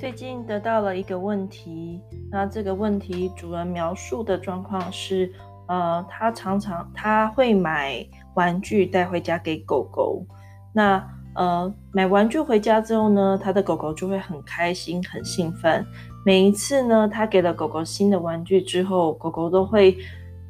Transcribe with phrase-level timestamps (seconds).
[0.00, 2.00] 最近得到了一个问题，
[2.30, 5.30] 那这个问题主人描述的状况是，
[5.68, 8.02] 呃，他常常他会买
[8.32, 10.24] 玩具带回家给狗狗，
[10.72, 15.84] 那呃买玩具回家之后呢，他的狗狗就会很开心、很兴奋。
[16.24, 19.98] 每一次呢，他给了狗狗新的玩具之后，狗狗都会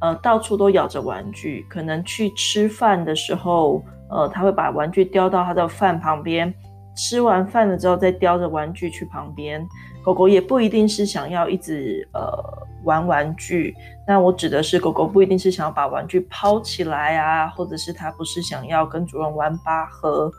[0.00, 6.54] 呃到处都咬着玩具，可能去吃饭的时候，呃，他会把玩具叼到他的饭旁边。
[6.94, 9.66] 吃完饭了之后，再叼着玩具去旁边。
[10.02, 12.30] 狗狗也不一定是想要一直呃
[12.82, 13.74] 玩玩具，
[14.06, 20.30] 那我指的是狗狗不一定是想要把玩具抛起来啊，或者是它不是想要跟主人玩拔河，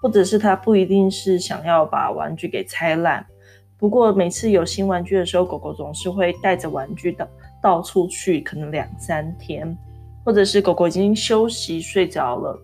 [0.00, 3.24] 或者是它不一定是想要把玩具给拆烂。
[3.78, 7.28] 不过每次有新玩具的时候，狗狗总是会带着玩具到
[7.62, 9.76] 到处去，可能两三天，
[10.24, 12.60] 或者是狗狗已经休息睡着了。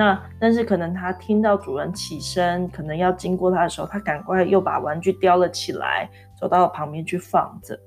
[0.00, 6.08] 那但是可能他听到主人起身，可能要经过他的时候，他赶快又把玩具叼了起来，
[6.40, 7.78] 走到了旁边去放着。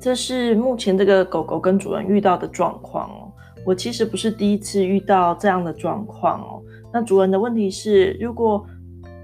[0.00, 3.32] 这是目前这个狗狗跟主人遇到的状况哦。
[3.64, 6.60] 我其实不是第一次遇到这样的状况哦。
[6.92, 8.66] 那主人的问题是，如果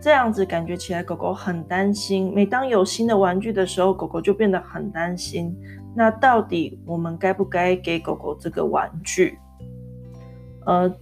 [0.01, 5.53] 这样子感觉起来，狗狗很担心，每当有新的玩具的时候，狗狗就变得很担心。
[5.93, 9.37] 那到底我们该不该给狗狗这个玩具？
[10.67, 10.93] 呃，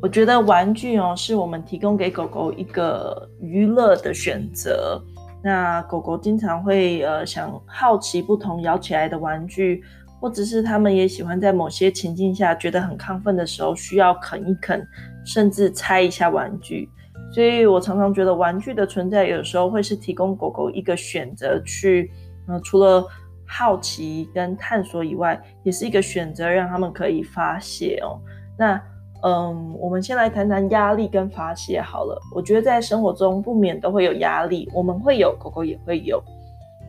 [0.00, 5.02] 我觉得玩具哦，是我们提供给狗狗一个娱乐的选择。
[5.42, 9.82] 那狗狗经常会呃想好奇不同摇起来的玩具，
[10.20, 14.86] 或者是他们也喜欢在某些情境下觉得很亢奋的时候，需要啃一啃，
[15.24, 16.88] 甚至拆一下玩具。
[17.32, 22.10] 所以我常常觉得玩具的存在，有时候会是提供狗狗一个选择去，
[22.46, 23.04] 呃，除了
[23.44, 28.20] 好奇跟探索以外，也是一个选择，让他们可以发泄哦。
[28.56, 28.80] 那，
[29.22, 32.20] 嗯，我们先来谈谈压力跟发泄好了。
[32.34, 36.22] 我觉得在生活中不免都会有压力，我们会有，狗狗也会有。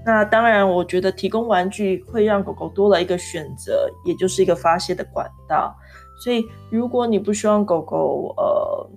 [0.06, 5.75] 那当然，我觉得提供玩具会让狗狗多了一个选择，也就是一个发泄的管道。
[6.23, 8.89] 所以，如果你不希望狗狗呃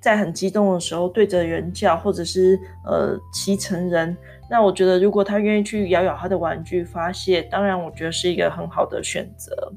[0.00, 4.16] 在很激动的时候对着人叫，或者是呃骑成人，
[4.50, 9.72] 那我觉得如果它愿意去咬咬它的玩具发泄，当然我觉得是一个很好的选择。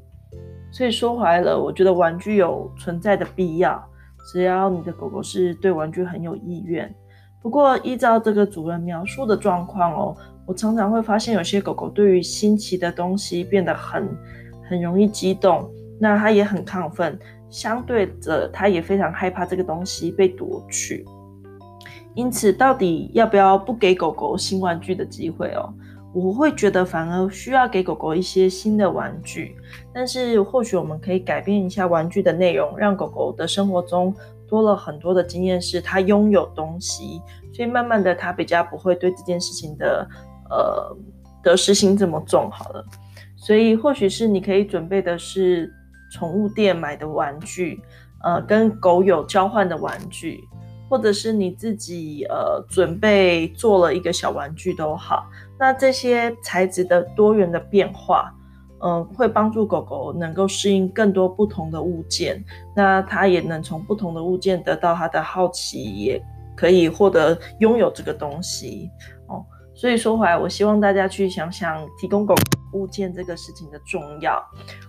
[0.70, 3.82] 所以说回来了，我觉得玩具有存在的必要，
[4.32, 6.94] 只要你的狗狗是对玩具很有意愿。
[7.40, 14.08] 不过依照这个主人描述的状况哦，我常常会发现有些狗狗对于新奇的东西变得很
[14.68, 17.18] 很容易激动，那它也很亢奋，
[17.48, 21.04] 相对着它也非常害怕这个东西被夺去。
[22.14, 25.72] 因此，到底要不要不给狗狗新玩具的机会哦？
[26.14, 29.56] 我会觉得反而需要给狗狗一些新的玩具，
[29.92, 34.14] 但是或许我们可以改变一下玩具的内容，让狗狗的生活中
[34.48, 37.20] 多了很多的经验，是它拥有东西，
[37.52, 40.08] 所以慢慢的它比较不会对这件事情的
[40.50, 40.96] 呃
[41.42, 42.50] 得失心这么重。
[42.50, 42.84] 好了，
[43.36, 45.70] 所以或许是你可以准备的是
[46.10, 47.80] 宠物店买的玩具，
[48.24, 50.42] 呃，跟狗友交换的玩具，
[50.88, 55.26] 或者是你自己呃准备做了一个小玩具都好。
[55.58, 58.32] 那这些材质的多元的变化，
[58.80, 62.44] 嗯、会帮助狗狗能够适应更多不同的物件。
[62.76, 66.22] 那它也能从不同的物件得到它的好奇，也
[66.56, 68.88] 可以获得拥有这个东西
[69.26, 69.44] 哦。
[69.74, 72.34] 所以说回来，我希望大家去想想提供狗
[72.72, 74.40] 物件这个事情的重要。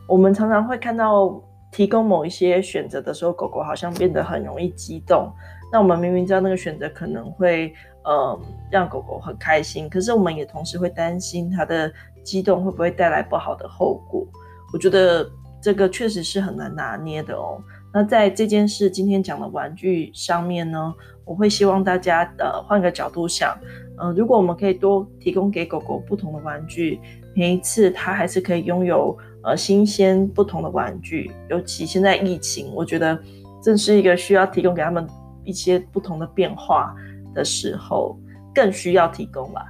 [0.08, 5.32] 我们常常会看到提供某一些选择的时候，狗狗好像变得很容易激动。
[5.72, 7.74] 那我们明明知道那个选择可能会。
[8.06, 8.40] 呃，
[8.72, 11.91] 让狗狗很开心，可是我们也同时会担心它的
[12.24, 14.25] 激动会不会带来不好的后果。
[14.74, 15.29] 我觉得
[15.62, 17.62] 这个确实是很难拿捏的哦。
[17.94, 20.91] 那在这件事今天讲的玩具上面呢，
[21.25, 23.56] 我会希望大家呃换个角度想，
[23.97, 27.00] 呃，如果我们可以多提供给狗狗不同的玩具，
[27.35, 31.29] 每一次它还是可以拥有呃新鲜不同的玩具。
[31.50, 33.20] 尤其现在疫情，我觉得
[33.61, 35.05] 这是一个需要提供给他们
[35.49, 36.96] 一些不同的变化。
[37.31, 38.17] 的时候
[38.55, 39.63] 更需要提供吧。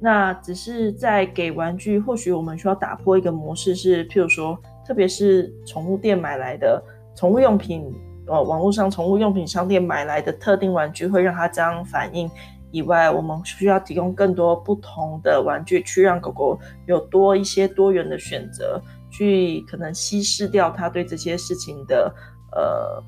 [0.00, 6.80] 那只是在给玩具，或许我们需要打破一个模式，是譬如说，特别是宠物店买来的
[7.16, 7.92] 宠物用品，
[8.28, 12.30] 呃，网络上宠物用品商店买来的特定玩具会让它这样反应
[12.70, 18.80] 以外，我们需要提供更多不同的玩具，去让狗狗有多一些多元的选择，
[19.10, 22.14] 去可能稀释掉它对这些事情的
[22.52, 23.02] 呃。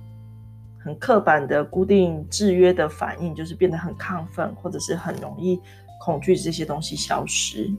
[0.85, 5.59] 很刻板的固定制约的反应，就是变得很亢奋，或者是很容易
[5.99, 7.71] 恐惧这些东西消失。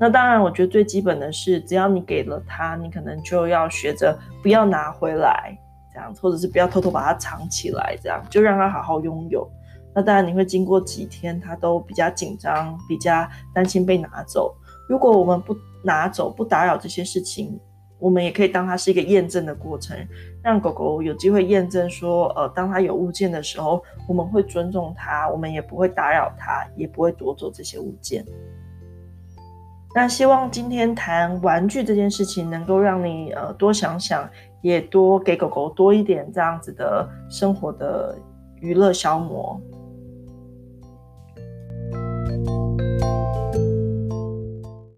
[0.00, 5.58] 那当然，我觉得最基本的是，只要你给了他，你可能就要学着不要拿回来，
[5.92, 9.46] 这样，或者是不要偷偷把它藏起来，这样就让他好好拥有。
[9.94, 14.54] 那当然你会经过几天，他都比较紧张，比较担心被拿走。
[14.88, 17.58] 如果我们不拿走，不打扰这些事情，
[17.98, 19.96] 我们也可以当它是一个验证的过程，
[20.42, 28.24] 让狗狗有机会验证说，呃，当它有物件的时候，我们会尊重它，我们也不会打扰它，也不会夺走这些物件。
[29.94, 34.28] 那希望今天谈玩具这件事情，能够让你呃多想想，
[34.60, 38.16] 也多给狗狗多一点这样子的生活的
[38.60, 39.60] 娱乐消磨。